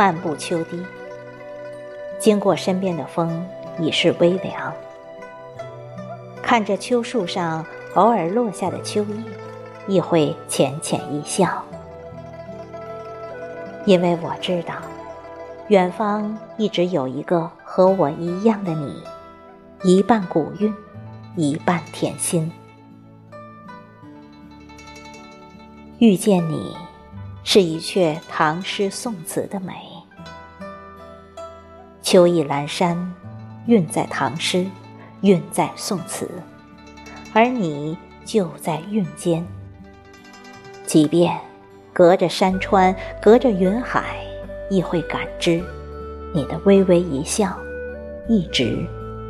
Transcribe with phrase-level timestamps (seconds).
[0.00, 0.82] 漫步秋堤，
[2.18, 3.46] 经过身边的风
[3.78, 4.72] 已是微凉，
[6.42, 7.62] 看着秋树上
[7.96, 9.14] 偶尔落下的秋叶，
[9.86, 11.62] 亦会浅浅一笑，
[13.84, 14.76] 因为我知道，
[15.68, 19.02] 远方一直有一个和我一样的你，
[19.82, 20.74] 一半古韵，
[21.36, 22.50] 一半甜心。
[25.98, 26.74] 遇见你，
[27.44, 29.74] 是一阙唐诗宋词的美。
[32.10, 33.14] 秋意阑珊，
[33.66, 34.66] 韵在唐诗，
[35.20, 36.28] 韵在宋词，
[37.32, 39.46] 而你就在韵间。
[40.84, 41.38] 即便
[41.92, 44.26] 隔着山川，隔着云海，
[44.68, 45.62] 亦会感知
[46.34, 47.56] 你的微微一笑，
[48.26, 48.84] 一直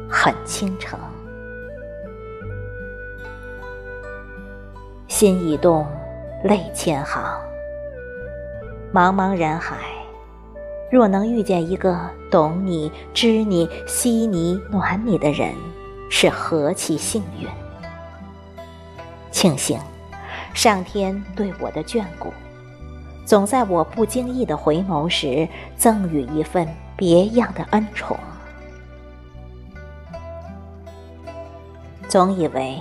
[0.09, 0.99] 很倾城。
[5.07, 5.87] 心一动。
[6.45, 7.23] 泪千行，
[8.91, 9.77] 茫茫人海，
[10.91, 11.99] 若能遇见一个
[12.31, 15.55] 懂你、知你、惜你、暖你的人，
[16.11, 17.49] 是何其幸运！
[19.31, 19.79] 庆幸
[20.53, 22.33] 上天对我的眷顾，
[23.25, 28.19] 总在我不经意的回眸时，赠予一份别样的恩宠。
[32.09, 32.77] 总以为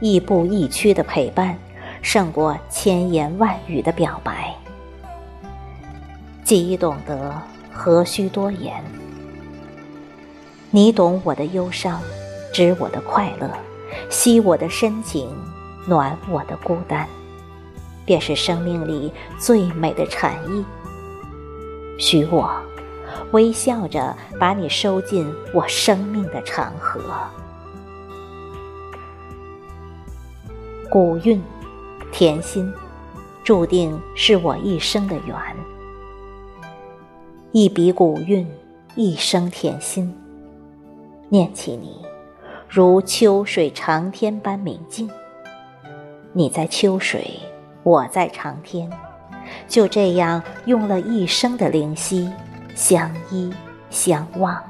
[0.00, 1.58] 亦步亦趋的陪伴。
[2.02, 4.49] 胜过千言万语的表白。
[6.50, 7.32] 既已懂得，
[7.72, 8.82] 何须多言？
[10.72, 12.00] 你懂我的忧伤，
[12.52, 13.48] 知我的快乐，
[14.08, 15.32] 惜我的深情，
[15.86, 17.06] 暖我的孤单，
[18.04, 20.64] 便是生命里最美的禅意。
[22.00, 22.50] 许我
[23.30, 27.00] 微笑着把你收进我生命的长河。
[30.90, 31.40] 古韵。
[32.10, 32.68] 甜心，
[33.44, 35.36] 注定是我一生的缘。
[37.52, 38.46] 一笔古韵，
[38.94, 40.16] 一生甜心。
[41.28, 42.00] 念起你，
[42.68, 45.10] 如秋水长天般明净。
[46.32, 47.40] 你在秋水，
[47.82, 48.88] 我在长天，
[49.66, 52.30] 就这样用了一生的灵犀，
[52.76, 53.52] 相依
[53.90, 54.62] 相望。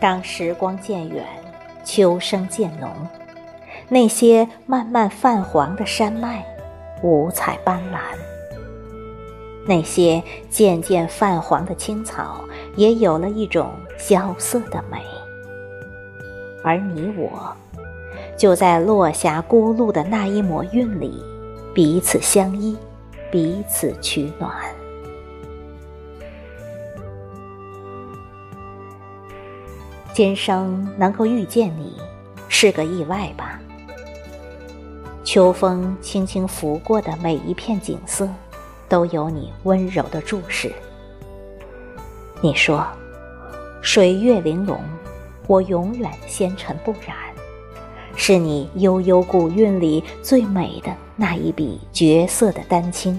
[0.00, 1.24] 当时光渐远。
[1.84, 2.88] 秋声渐浓，
[3.88, 6.46] 那些慢慢泛黄的山脉，
[7.02, 7.98] 五彩斑斓；
[9.66, 12.44] 那些渐渐泛黄的青草，
[12.76, 15.02] 也有了一种萧瑟的美。
[16.64, 17.54] 而你我，
[18.36, 21.22] 就在落霞孤鹭的那一抹韵里，
[21.74, 22.76] 彼此相依，
[23.30, 24.52] 彼此取暖。
[30.12, 31.96] 今生能够遇见你，
[32.48, 33.58] 是个意外吧？
[35.24, 38.28] 秋风轻轻拂过的每一片景色，
[38.92, 40.70] 都有你温柔的注视。
[42.42, 42.86] 你说，
[43.80, 44.78] 水月玲珑，
[45.46, 47.16] 我永远纤尘不染，
[48.16, 53.18] 是你悠悠古韵里最美的那一笔绝色的丹青，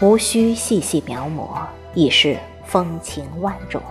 [0.00, 1.60] 无需细细描摹，
[1.92, 3.82] 已是风情万种。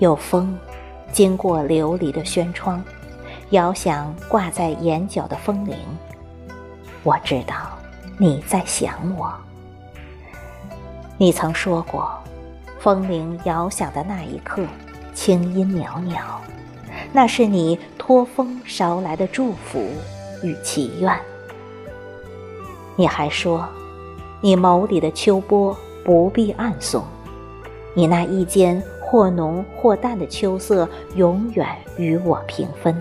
[0.00, 0.58] 有风，
[1.12, 2.82] 经过琉璃的轩窗，
[3.50, 5.76] 遥想挂在眼角的风铃。
[7.02, 7.54] 我知道
[8.18, 9.32] 你在想我。
[11.16, 12.10] 你曾说过，
[12.78, 14.62] 风铃摇响的那一刻，
[15.14, 16.40] 清音袅袅，
[17.12, 19.86] 那是你托风捎来的祝福
[20.42, 21.14] 与祈愿。
[22.96, 23.66] 你还说，
[24.40, 27.04] 你眸里的秋波不必暗送，
[27.94, 28.82] 你那一间。
[29.02, 31.66] 或浓或淡的秋色，永远
[31.96, 32.94] 与我平分。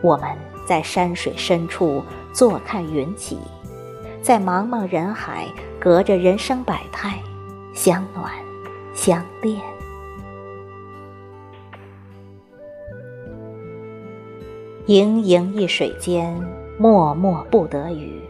[0.00, 0.26] 我们
[0.66, 2.02] 在山水深处
[2.32, 3.38] 坐看云起，
[4.22, 5.46] 在茫茫人海，
[5.78, 7.18] 隔着人生百态，
[7.74, 8.32] 相暖
[8.94, 9.60] 相恋。
[14.86, 16.34] 盈盈一水间，
[16.78, 18.20] 脉脉不得语。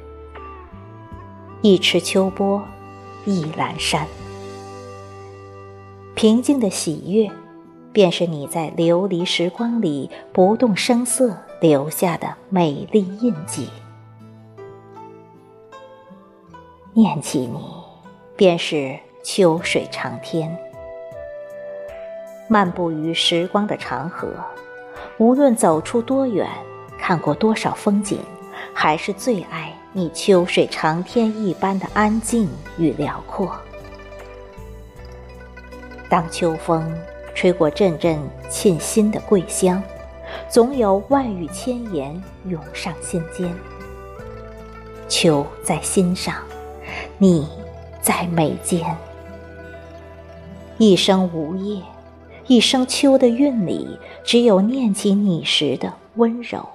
[1.62, 2.62] 一池秋波，
[3.24, 4.06] 一阑珊。
[6.14, 7.30] 平静的喜悦，
[7.92, 13.68] 便是你在流离时光里不动声色留下的美丽印记。
[16.94, 17.58] 念起你，
[18.36, 20.54] 便是秋水长天。
[22.48, 24.28] 漫步于时光的长河，
[25.16, 26.46] 无论走出多远，
[26.98, 28.18] 看过多少风景，
[28.74, 32.46] 还是最爱你秋水长天一般的安静
[32.76, 33.56] 与辽阔。
[36.10, 36.94] 当秋风
[37.34, 38.18] 吹过阵阵
[38.50, 39.82] 沁心的桂香，
[40.46, 43.50] 总有万语千言涌上心间。
[45.08, 46.34] 秋在心上，
[47.18, 47.48] 你
[48.00, 48.96] 在眉间。
[50.78, 51.82] 一生无叶，
[52.46, 56.66] 一生秋的韵里，只有念起你时的温柔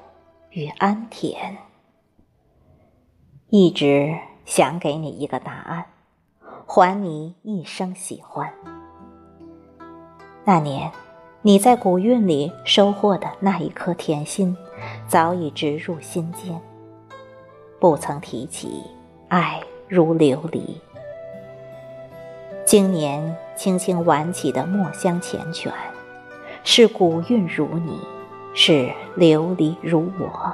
[0.52, 1.36] 与安恬。
[3.50, 5.86] 一直想给你一个答案，
[6.66, 8.54] 还你一生喜欢。
[10.46, 10.92] 那年，
[11.42, 14.56] 你在古韵里收获的那一颗甜心，
[15.08, 16.60] 早已植入心间。
[17.80, 18.84] 不曾提起，
[19.28, 20.76] 爱如琉璃。
[22.66, 25.72] 今年轻轻挽起的墨香缱绻，
[26.66, 27.98] 是古韵如你，
[28.54, 30.54] 是琉璃如我，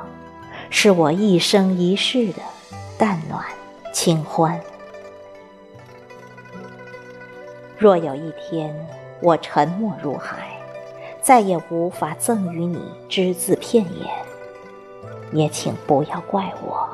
[0.70, 2.42] 是我一生一世的
[2.96, 3.44] 淡暖
[3.92, 4.62] 清欢。
[7.80, 8.88] 若有一天
[9.20, 10.56] 我沉默如海，
[11.24, 12.80] 再也无法赠予你
[13.10, 14.08] 只字片言，
[15.32, 16.93] 也请不要怪我。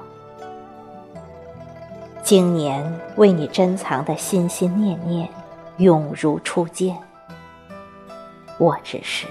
[2.30, 5.28] 今年为你珍藏的心心念念，
[5.78, 6.96] 永如初见。
[8.60, 9.26] 我只是，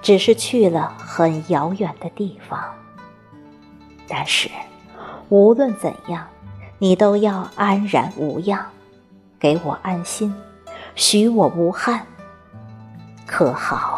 [0.00, 2.58] 只是去了很遥远的地方。
[4.08, 4.48] 但是，
[5.28, 6.26] 无论怎样，
[6.78, 8.64] 你都要安然无恙，
[9.38, 10.34] 给我安心，
[10.94, 12.00] 许我无憾，
[13.26, 13.95] 可好？